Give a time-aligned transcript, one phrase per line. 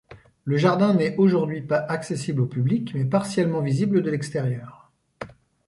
[0.45, 4.91] Le jardin n'est aujourd'hui pas accessible au public mais partiellement visible de l'extérieur.